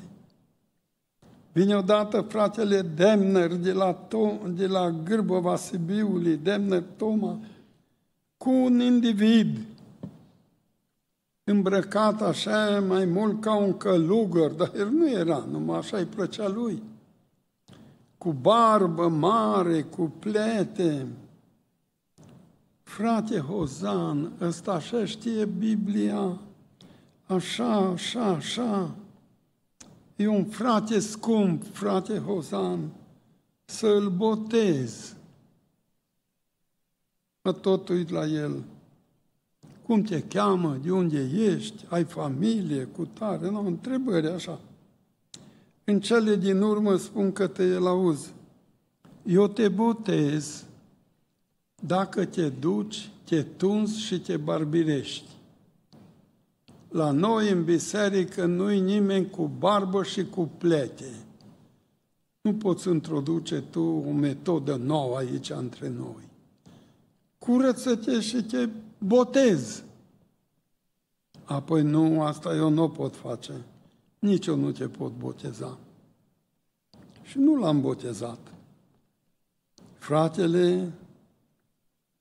[1.51, 7.39] Vine odată fratele Demner de la, Tom, de la Gârbova Sibiului, Demner Toma,
[8.37, 9.57] cu un individ
[11.51, 16.47] îmbrăcat așa mai mult ca un călugăr, dar el nu era, numai așa îi plăcea
[16.47, 16.83] lui.
[18.17, 21.07] Cu barbă mare, cu plete.
[22.83, 26.39] Frate Hozan, ăsta așa știe Biblia,
[27.25, 28.95] așa, așa, așa.
[30.15, 32.79] E un frate scump, frate Hozan,
[33.65, 35.15] să-l botez.
[37.41, 38.63] Mă tot uit la el.
[39.85, 40.77] Cum te cheamă?
[40.83, 41.85] De unde ești?
[41.89, 42.83] Ai familie?
[42.83, 43.49] Cu tare?
[43.49, 44.59] Nu, întrebări așa.
[45.83, 48.33] În cele din urmă spun că te el auzi.
[49.25, 50.65] Eu te botez
[51.85, 55.29] dacă te duci, te tunzi și te barbirești.
[56.89, 61.13] La noi în biserică nu-i nimeni cu barbă și cu plete.
[62.41, 66.29] Nu poți introduce tu o metodă nouă aici între noi.
[67.37, 68.69] Curăță-te și te
[69.05, 69.83] botezi.
[71.43, 73.53] Apoi nu, asta eu nu pot face.
[74.19, 75.77] Nici eu nu te pot boteza.
[77.23, 78.39] Și nu l-am botezat.
[79.97, 80.91] Fratele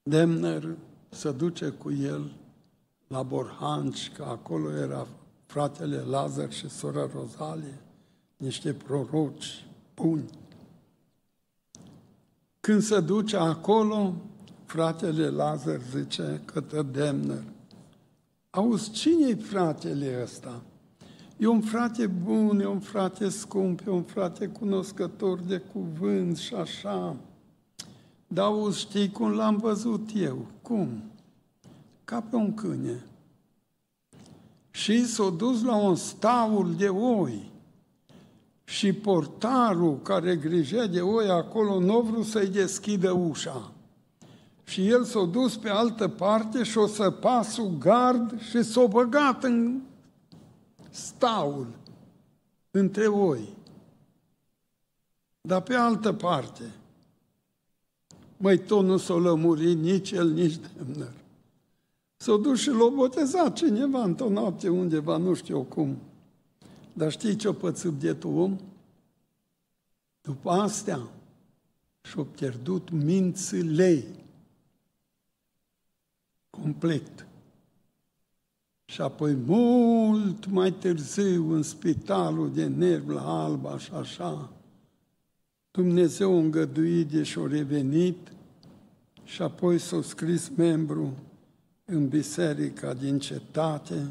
[0.03, 0.77] Demner
[1.09, 2.33] să duce cu el
[3.07, 5.07] la Borhanci, că acolo era
[5.47, 7.79] fratele Lazar și sora Rozalie,
[8.37, 10.25] niște proroci buni.
[12.61, 14.15] Când se duce acolo,
[14.71, 17.43] fratele Lazar zice către Demner,
[18.51, 20.63] auzi, cine e fratele ăsta?
[21.37, 26.55] E un frate bun, e un frate scump, e un frate cunoscător de cuvânt și
[26.55, 27.17] așa.
[28.27, 30.47] Dar auzi, știi cum l-am văzut eu?
[30.63, 31.03] Cum?
[32.05, 33.05] Ca pe un câine.
[34.71, 37.51] Și s-a dus la un staul de oi.
[38.65, 43.73] Și portarul care grijea de oi acolo nu a vrut să-i deschidă ușa.
[44.71, 49.45] Și el s-a dus pe altă parte și o să pasul gard și s-a băgat
[49.45, 49.81] în
[50.91, 51.67] staul
[52.71, 53.49] între oi.
[55.41, 56.63] Dar pe altă parte,
[58.37, 61.13] Măi, tot nu s-o lămuri nici el, nici demner.
[62.17, 65.97] S-o dus și l-a botezat cineva într-o noapte undeva, nu știu cum.
[66.93, 68.59] Dar știi ce-o pățit bietul om?
[70.21, 71.01] După astea
[72.03, 74.05] și-o pierdut mințile
[76.51, 77.27] complet.
[78.85, 84.51] Și apoi mult mai târziu în spitalul de nerv la Alba și așa,
[85.71, 88.33] Dumnezeu a îngăduit de și-a revenit
[89.25, 91.15] și apoi s-a scris membru
[91.85, 94.07] în biserica din cetate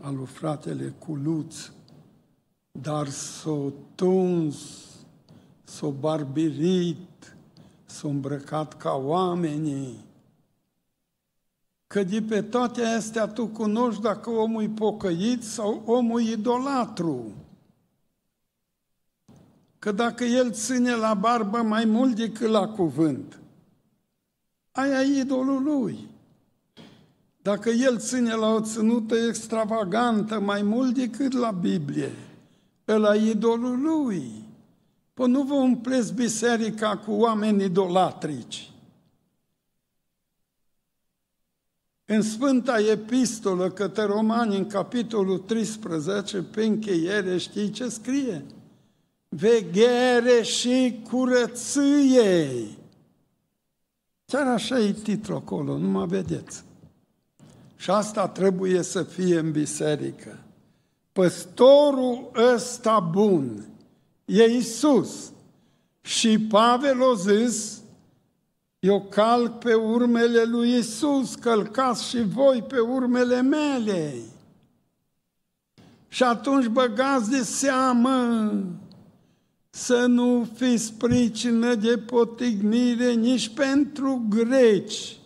[0.00, 1.70] al lui fratele Culuț,
[2.72, 4.56] dar s-a tuns,
[5.64, 7.36] s-a barbirit,
[7.84, 10.06] s-a îmbrăcat ca oamenii.
[11.88, 17.32] Că de pe toate astea tu cunoști dacă omul e pocăit sau omul e idolatru.
[19.78, 23.40] Că dacă el ține la barbă mai mult decât la cuvânt,
[24.72, 26.08] aia e idolul lui.
[27.42, 32.12] Dacă el ține la o ținută extravagantă mai mult decât la Biblie,
[32.88, 34.32] ăla e idolul lui.
[35.14, 38.70] Păi nu vă umpleți biserica cu oameni idolatrici.
[42.10, 48.44] În Sfânta Epistolă către Romani, în capitolul 13, pe încheiere, știi ce scrie?
[49.28, 52.50] veghere și curăție.
[54.24, 56.64] Chiar așa e titlul acolo, nu mă vedeți.
[57.76, 60.38] Și asta trebuie să fie în biserică.
[61.12, 63.68] Păstorul ăsta bun
[64.24, 65.32] e Isus.
[66.00, 67.80] Și Pavel a zis,
[68.78, 74.14] eu calc pe urmele lui Isus, călcați și voi pe urmele mele.
[76.08, 78.52] Și atunci băgați de seamă
[79.70, 85.16] să nu fiți pricină de potignire nici pentru greci,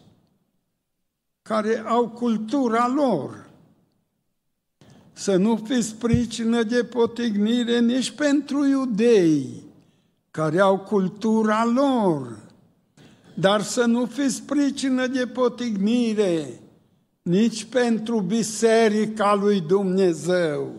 [1.42, 3.50] care au cultura lor.
[5.12, 9.62] Să nu fiți pricină de potignire nici pentru iudei,
[10.30, 12.41] care au cultura lor,
[13.34, 16.60] dar să nu fiți pricină de potignire
[17.22, 20.72] nici pentru biserica lui Dumnezeu,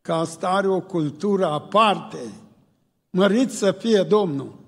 [0.00, 2.18] că asta are o cultură aparte.
[3.10, 4.58] Mărit să fie Domnul!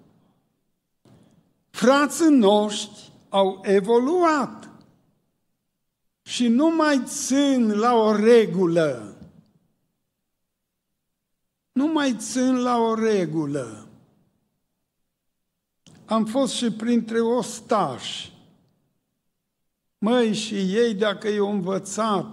[1.71, 4.69] Frații noștri au evoluat
[6.23, 9.17] și nu mai țin la o regulă.
[11.73, 13.82] Nu mai țin la o regulă.
[16.05, 18.33] Am fost și printre ostași.
[19.99, 22.27] Măi, și ei, dacă i-au învățat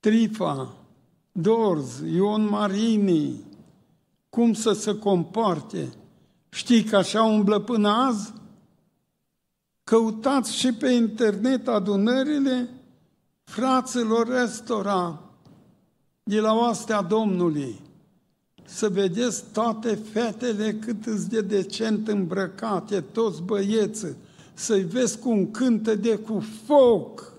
[0.00, 0.76] Trifa,
[1.32, 3.44] Dorz, Ion Marini,
[4.28, 5.92] cum să se comporte,
[6.48, 8.32] știi că așa umblă până azi?
[9.84, 12.68] Căutați și pe internet adunările
[13.44, 15.22] fraților restora
[16.22, 17.80] de la oastea Domnului.
[18.68, 24.16] Să vedeți toate fetele cât îți de decent îmbrăcate, toți băieții,
[24.54, 27.32] să-i vezi cum cântă de cu foc,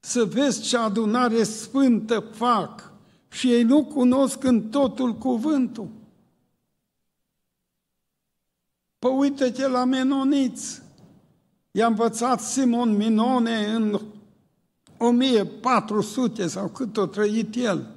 [0.00, 2.92] să vezi ce adunare sfântă fac
[3.28, 5.88] și ei nu cunosc în totul cuvântul.
[8.98, 10.82] Păi uite-te la menoniți,
[11.76, 14.00] I-a învățat Simon Minone în
[14.98, 17.93] 1400 sau cât o trăit el.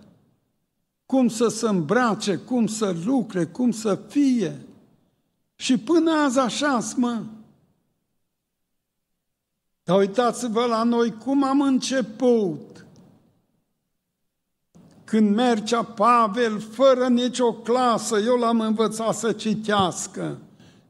[1.07, 4.61] Cum să se îmbrace, cum să lucre, cum să fie.
[5.55, 7.23] Și până azi așa mă.
[9.83, 12.85] Dar uitați-vă la noi cum am început.
[15.03, 20.37] Când mergea Pavel fără nicio clasă, eu l-am învățat să citească.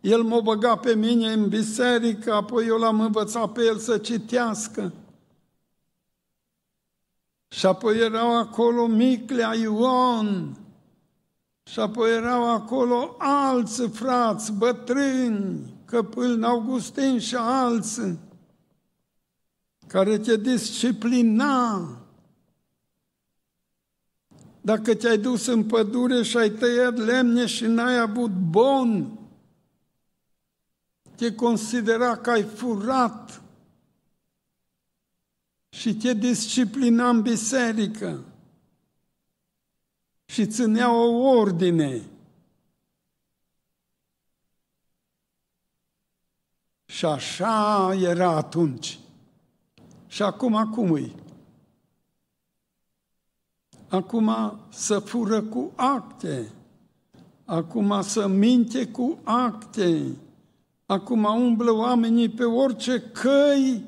[0.02, 4.94] El m-a băgat pe mine în biserică, apoi eu l-am învățat pe el să citească.
[7.48, 10.58] Și apoi erau acolo Miclea, Ion,
[11.64, 18.20] și apoi erau acolo alți frați, bătrâni, Căpâlni, Augustin și alții,
[19.88, 21.92] care te disciplina.
[24.62, 29.20] Dacă te-ai dus în pădure și ai tăiat lemne și n-ai avut bon,
[31.16, 33.42] te considera că ai furat
[35.80, 38.24] și te disciplina în biserică
[40.26, 42.02] și ținea o ordine.
[46.86, 49.00] Și așa era atunci.
[50.08, 51.16] Și acum, acum îi?
[53.88, 56.52] Acum să fură cu acte.
[57.46, 60.16] Acum să minte cu acte
[60.88, 63.84] Acum umblă oamenii pe orice căi,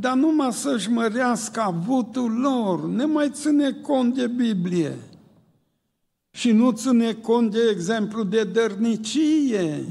[0.00, 4.96] dar numai să-și mărească avutul lor, ne mai ține cont de Biblie.
[6.30, 9.84] Și nu ține cont, de exemplu, de dărnicie,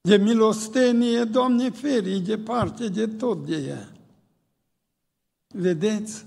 [0.00, 3.88] de milostenie, Doamne ferii, de parte de tot de ea.
[5.46, 6.24] Vedeți?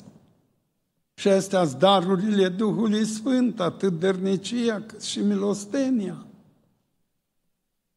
[1.14, 6.26] Și astea darurile Duhului Sfânt, atât dărnicia cât și milostenia.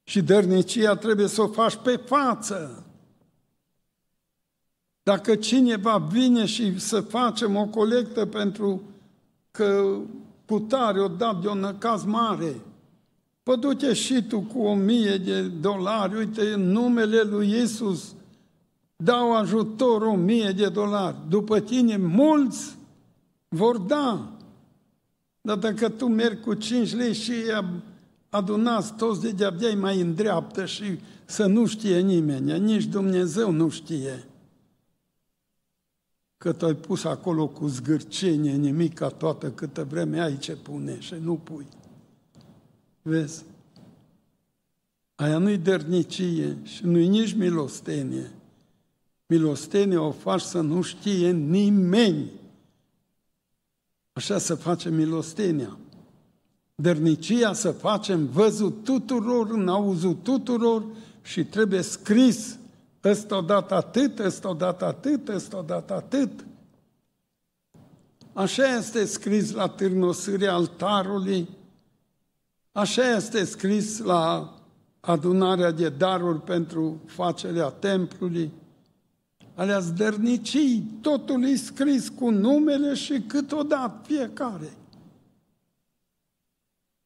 [0.02, 2.84] Și dărnicia trebuie să o faci pe față.
[5.10, 8.82] Dacă cineva vine și să facem o colectă pentru
[9.50, 9.96] că
[10.44, 12.60] putare o dat de un năcaz mare,
[13.42, 18.14] pă du și tu cu o mie de dolari, uite, în numele lui Isus,
[18.96, 21.16] dau ajutor o mie de dolari.
[21.28, 22.76] După tine, mulți
[23.48, 24.28] vor da.
[25.40, 27.32] Dar dacă tu mergi cu cinci lei și
[28.28, 33.68] adunați toți de de mai în dreaptă și să nu știe nimeni, nici Dumnezeu nu
[33.68, 34.24] știe
[36.40, 41.00] că tu ai pus acolo cu zgârcenie nimic ca toată câtă vreme ai ce pune
[41.00, 41.66] și nu pui.
[43.02, 43.44] Vezi?
[45.14, 48.30] Aia nu-i dărnicie și nu-i nici milostenie.
[49.26, 52.30] Milostenie o faci să nu știe nimeni.
[54.12, 55.78] Așa să facem milostenia.
[56.74, 60.84] Dărnicia să facem văzut tuturor, în auzul tuturor
[61.22, 62.58] și trebuie scris
[63.04, 66.44] ăsta odată atât, ăsta odată atât, ăsta odată atât.
[68.32, 71.48] Așa este scris la târnosirea altarului,
[72.72, 74.54] așa este scris la
[75.00, 78.52] adunarea de daruri pentru facerea templului,
[79.54, 84.72] alea zdărnicii, totul e scris cu numele și câteodată fiecare.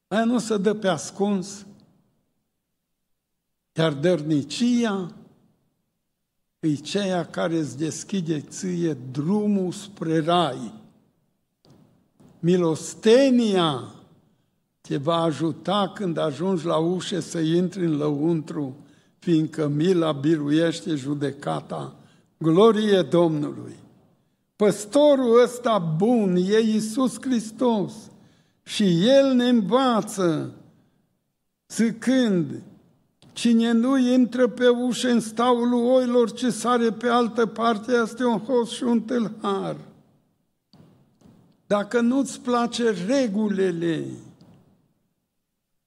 [0.09, 1.67] Aia nu se dă pe ascuns,
[3.73, 5.15] iar dărnicia
[6.67, 10.73] e ceea care îți deschide ție drumul spre rai.
[12.39, 13.95] Milostenia
[14.81, 18.77] te va ajuta când ajungi la ușă să intri în lăuntru,
[19.19, 21.97] fiindcă mila biruiește judecata.
[22.39, 23.77] Glorie Domnului!
[24.57, 27.93] Păstorul ăsta bun e Iisus Hristos
[28.63, 30.55] și El ne învață
[31.69, 32.63] zicând,
[33.35, 38.39] Cine nu intră pe ușă în staul oilor, ce sare pe altă parte, este un
[38.39, 39.77] host și un tâlhar.
[41.67, 44.07] Dacă nu-ți place regulile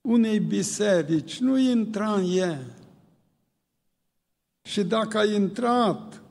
[0.02, 2.60] unei biserici, nu intra în ea.
[4.62, 6.22] Și dacă ai intrat,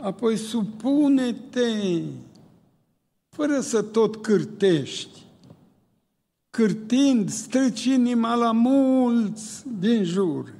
[0.00, 2.02] apoi supune-te,
[3.28, 5.23] fără să tot cârtești,
[6.54, 10.54] cârtind, strici inima la mulți din jur.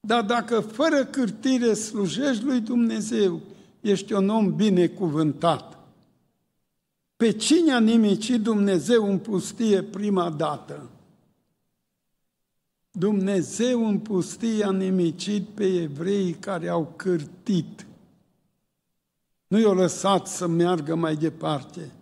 [0.00, 3.40] Dar dacă fără cârtire slujești lui Dumnezeu,
[3.80, 5.78] ești un om binecuvântat.
[7.16, 10.88] Pe cine a nimicit Dumnezeu în pustie prima dată?
[12.90, 17.86] Dumnezeu în pustie a nimicit pe evrei care au cârtit.
[19.46, 21.92] Nu i-a lăsat să meargă mai departe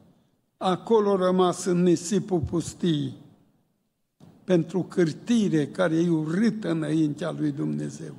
[0.56, 3.14] acolo rămas în nisipul pustii,
[4.44, 8.14] pentru cârtire care e urâtă înaintea lui Dumnezeu.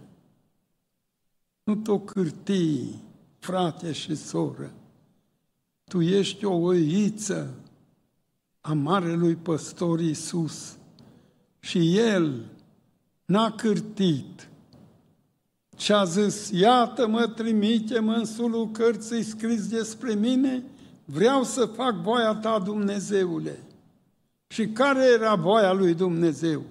[1.63, 3.03] Nu tu cârtii,
[3.39, 4.71] frate și soră,
[5.83, 7.53] tu ești o oiță
[8.61, 10.77] a Marelui Păstor Iisus
[11.59, 12.45] și El
[13.25, 14.49] n-a cârtit,
[15.75, 20.63] ce a zis, iată-mă, trimite-mă în sulul cărții scris despre mine–
[21.09, 23.59] vreau să fac voia ta, Dumnezeule.
[24.47, 26.63] Și care era voia lui Dumnezeu?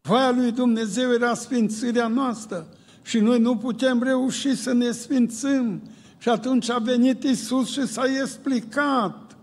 [0.00, 2.66] Voia lui Dumnezeu era sfințirea noastră
[3.02, 5.82] și noi nu putem reuși să ne sfințăm.
[6.18, 9.36] Și atunci a venit Isus și s-a explicat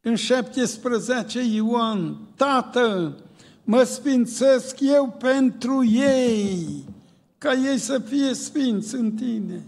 [0.00, 3.16] în 17 Ioan, Tată,
[3.64, 6.84] mă sfințesc eu pentru ei,
[7.38, 9.64] ca ei să fie sfinți în tine.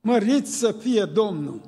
[0.00, 1.60] Măriți să fie Domnul.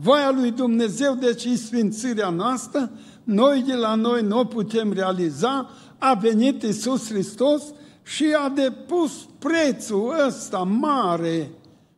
[0.00, 2.90] Voia lui Dumnezeu, deci e sfințirea noastră,
[3.24, 7.62] noi de la noi nu o putem realiza, a venit Isus Hristos
[8.02, 11.50] și a depus prețul ăsta mare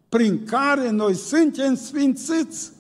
[0.09, 2.73] prin care noi suntem sfințiți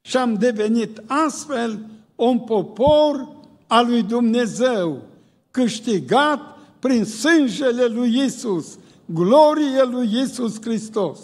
[0.00, 3.28] și am devenit astfel un popor
[3.66, 5.02] al lui Dumnezeu,
[5.50, 6.40] câștigat
[6.78, 11.18] prin sângele lui Isus, glorie lui Isus Hristos.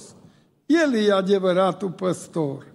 [0.67, 2.70] El e adevăratul păstor.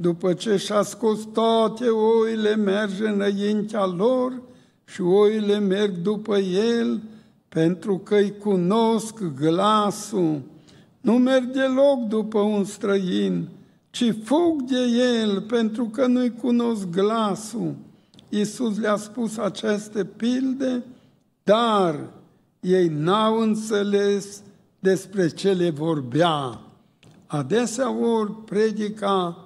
[0.00, 4.42] După ce și-a scos toate oile, merge înaintea lor
[4.84, 7.02] și oile merg după el,
[7.48, 10.40] pentru că îi cunosc glasul.
[11.00, 13.48] Nu merg deloc după un străin,
[13.90, 14.80] ci fug de
[15.20, 17.74] el, pentru că nu-i cunosc glasul.
[18.28, 20.84] Iisus le-a spus aceste pilde,
[21.42, 22.10] dar
[22.60, 24.42] ei n-au înțeles
[24.78, 26.60] despre ce le vorbea.
[27.26, 29.43] Adesea ori predica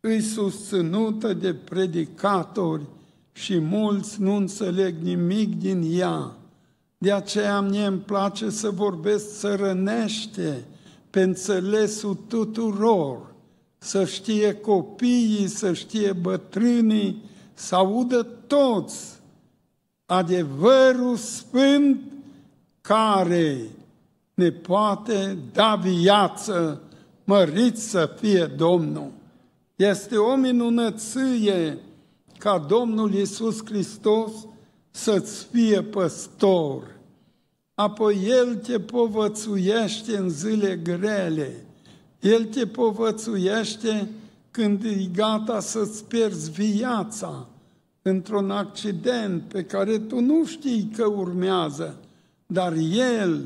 [0.00, 2.82] îi susținută de predicatori
[3.32, 6.36] și mulți nu înțeleg nimic din ea.
[6.98, 10.64] De aceea mie îmi place să vorbesc sărănește
[11.10, 13.34] pe înțelesul tuturor,
[13.78, 17.22] să știe copiii, să știe bătrânii,
[17.54, 19.18] să audă toți
[20.06, 22.00] adevărul sfânt
[22.80, 23.60] care
[24.34, 26.80] ne poate da viață,
[27.24, 29.10] mărit să fie Domnul.
[29.78, 31.78] Este o minunăție
[32.38, 34.32] ca Domnul Iisus Hristos
[34.90, 36.96] să-ți fie păstor.
[37.74, 41.66] Apoi El te povățuiește în zile grele.
[42.20, 44.08] El te povățuiește
[44.50, 47.46] când e gata să-ți pierzi viața
[48.02, 51.98] într-un accident pe care tu nu știi că urmează,
[52.46, 53.44] dar El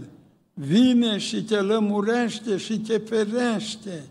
[0.55, 4.05] vine și te lămurește și te ferește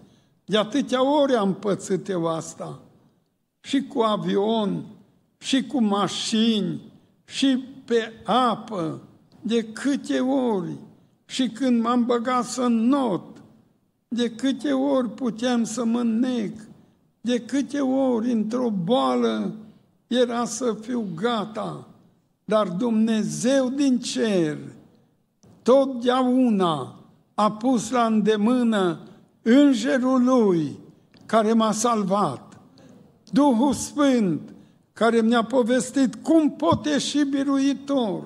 [0.52, 2.80] De atâtea ori am pățit eu asta.
[3.60, 4.86] Și cu avion,
[5.38, 6.82] și cu mașini,
[7.26, 9.02] și pe apă,
[9.42, 10.78] de câte ori.
[11.26, 13.42] Și când m-am băgat să not,
[14.08, 16.54] de câte ori puteam să mă nec,
[17.22, 19.56] de câte ori într-o boală
[20.08, 21.88] era să fiu gata,
[22.46, 24.58] dar Dumnezeu din cer
[25.62, 26.96] totdeauna
[27.34, 29.00] a pus la îndemână
[29.42, 30.80] Îngerul Lui
[31.26, 32.60] care m-a salvat,
[33.32, 34.54] Duhul Sfânt
[34.94, 38.24] care mi-a povestit cum pot ieși biruitor,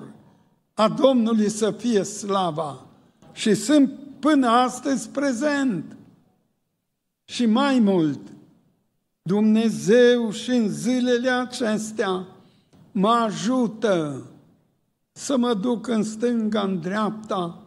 [0.74, 2.86] a Domnului să fie slava.
[3.32, 5.96] Și sunt până astăzi prezent.
[7.24, 8.20] Și mai mult,
[9.22, 12.26] Dumnezeu și în zilele acestea
[12.92, 14.22] mă ajută
[15.12, 17.62] să mă duc în stânga, în dreapta,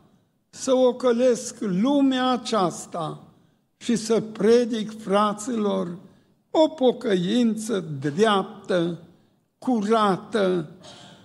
[0.50, 3.24] să ocălesc lumea aceasta
[3.82, 5.98] și să predic fraților
[6.52, 9.00] o pocăință dreaptă,
[9.58, 10.70] curată,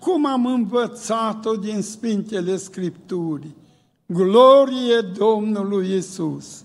[0.01, 3.57] cum am învățat-o din Sfintele Scripturii.
[4.07, 6.65] Glorie Domnului Isus!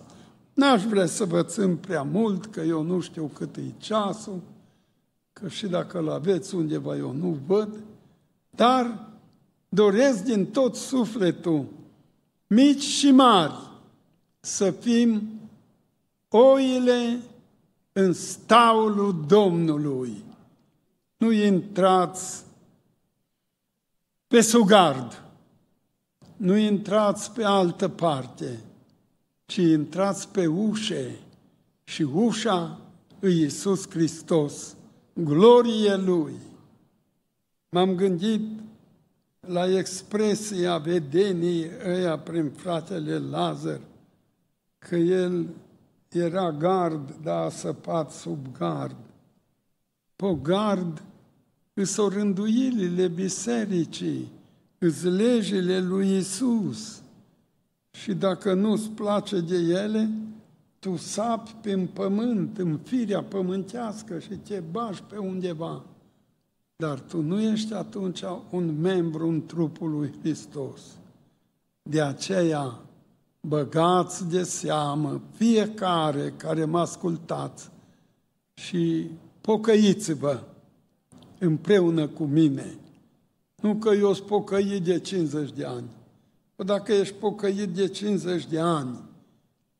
[0.53, 4.39] N-aș vrea să vă țin prea mult, că eu nu știu cât e ceasul,
[5.33, 7.69] că și dacă îl aveți undeva eu nu văd,
[8.49, 9.09] dar
[9.69, 11.65] doresc din tot sufletul,
[12.47, 13.55] mici și mari,
[14.39, 15.38] să fim
[16.30, 17.19] oile
[17.93, 20.23] în staulul Domnului.
[21.17, 22.43] Nu intrați
[24.27, 25.23] pe sugard,
[26.38, 28.59] nu intrați pe altă parte,
[29.45, 31.19] ci intrați pe ușe
[31.84, 32.80] și ușa
[33.19, 34.75] îi Iisus Hristos,
[35.13, 36.34] glorie Lui.
[37.69, 38.41] M-am gândit
[39.39, 43.80] la expresia vedenii ăia prin fratele Lazar,
[44.77, 45.47] că el
[46.12, 48.95] era gard, dar a săpat sub gard.
[50.16, 51.03] Pe gard
[51.74, 54.32] îs rânduielile bisericii,
[54.78, 57.01] îs legile lui Isus.
[57.91, 60.10] Și dacă nu-ți place de ele,
[60.80, 65.86] tu sapi pe pământ, în firea pământească și te bași pe undeva.
[66.76, 70.82] Dar tu nu ești atunci un membru în trupul lui Hristos.
[71.82, 72.80] De aceea,
[73.41, 77.69] băgați de seamă fiecare care mă ascultați
[78.53, 79.09] și
[79.41, 80.43] pocăiți-vă
[81.39, 82.77] împreună cu mine.
[83.61, 85.89] Nu că eu sunt pocăit de 50 de ani.
[86.55, 88.99] Că dacă ești pocăit de 50 de ani,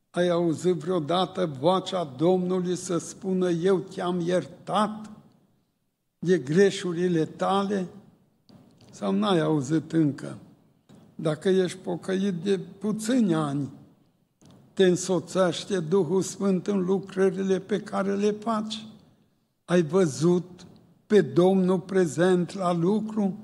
[0.10, 5.10] ai auzit vreodată vocea Domnului să spună, eu te-am iertat
[6.20, 7.88] de greșurile tale?
[8.92, 10.38] Sau n-ai auzit încă?
[11.22, 13.70] Dacă ești pocăit de puțini ani,
[14.74, 18.86] te însoțește Duhul Sfânt în lucrările pe care le faci.
[19.66, 20.66] Ai văzut
[21.08, 23.38] pe Domnul prezent la lucru?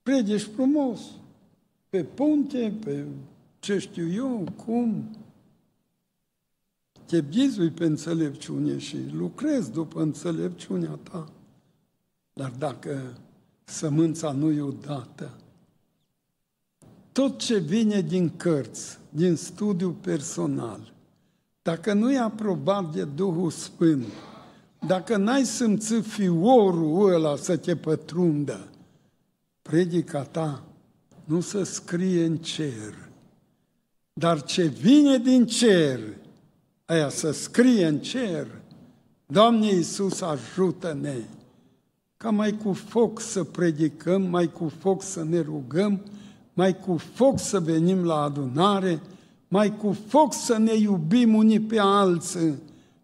[0.03, 1.01] predici frumos,
[1.89, 3.05] pe punte, pe
[3.59, 5.11] ce știu eu, cum,
[7.07, 11.32] te bizui pe înțelepciune și lucrezi după înțelepciunea ta.
[12.32, 13.18] Dar dacă
[13.64, 15.36] sămânța nu e odată,
[17.12, 20.93] tot ce vine din cărți, din studiu personal,
[21.62, 24.07] dacă nu e aprobat de Duhul Sfânt,
[24.87, 28.68] dacă n-ai simțit fiorul ăla să te pătrundă,
[29.62, 30.62] predica ta
[31.24, 33.09] nu se scrie în cer,
[34.12, 36.01] dar ce vine din cer,
[36.85, 38.47] aia să scrie în cer.
[39.26, 41.16] Doamne Iisus, ajută-ne
[42.16, 46.01] ca mai cu foc să predicăm, mai cu foc să ne rugăm,
[46.53, 49.01] mai cu foc să venim la adunare,
[49.49, 52.55] mai cu foc să ne iubim unii pe alții,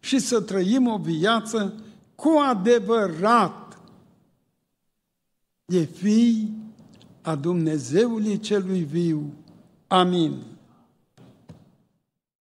[0.05, 1.75] și să trăim o viață
[2.15, 3.79] cu adevărat
[5.65, 6.57] de fii
[7.23, 9.33] a Dumnezeului celui viu.
[9.87, 10.43] Amin.